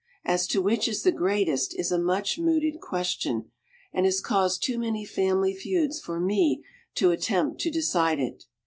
[0.25, 3.51] As to which is the greatest is a much mooted question
[3.93, 6.63] and has caused too many family feuds for me
[6.95, 8.45] to attempt to decide it.